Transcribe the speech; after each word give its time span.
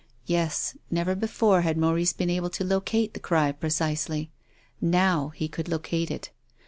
Yes, 0.25 0.75
never 0.89 1.13
be 1.13 1.27
fore 1.27 1.61
had 1.61 1.77
Maurice 1.77 2.11
been 2.11 2.31
able 2.31 2.49
to 2.49 2.63
locate 2.63 3.13
the 3.13 3.19
cry 3.19 3.51
pre 3.51 3.69
cisely. 3.69 4.29
Now 4.81 5.29
he 5.35 5.47
could 5.47 5.69
locate 5.69 6.09
it. 6.09 6.31